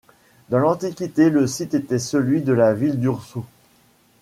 Dans 0.49 0.57
l'antiquité 0.57 1.29
le 1.29 1.45
site 1.45 1.75
était 1.75 1.99
celui 1.99 2.41
de 2.41 2.53
la 2.53 2.73
ville 2.73 2.99
d'Urso. 2.99 3.45